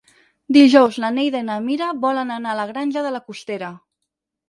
Dijous 0.55 0.97
na 1.03 1.11
Neida 1.19 1.43
i 1.45 1.47
na 1.51 1.59
Mira 1.67 1.91
volen 2.09 2.35
anar 2.39 2.57
a 2.57 2.59
la 2.63 2.69
Granja 2.75 3.09
de 3.11 3.17
la 3.19 3.25
Costera. 3.31 3.75